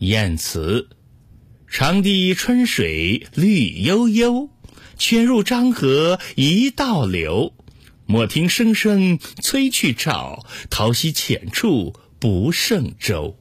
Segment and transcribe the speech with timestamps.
[0.00, 0.88] 燕词，
[1.68, 4.48] 长堤春水绿悠悠，
[4.96, 7.52] 卷入漳河一道流。
[8.06, 13.36] 莫听声声催去棹，桃溪浅处不胜舟。